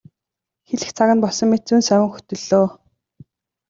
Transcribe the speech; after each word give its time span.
Хэлэх 0.69 0.91
цаг 0.97 1.09
нь 1.15 1.21
болсон 1.23 1.47
мэт 1.49 1.63
зөн 1.67 1.81
совин 1.87 2.09
хөтөллөө. 2.13 2.65